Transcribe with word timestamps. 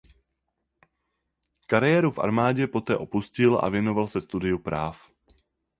Kariéru 1.65 2.11
v 2.11 2.19
armádě 2.19 2.61
však 2.65 2.71
poté 2.71 2.97
opustil 2.97 3.57
a 3.61 3.69
věnoval 3.69 4.07
se 4.07 4.21
studiu 4.21 4.59
práv. 4.59 5.11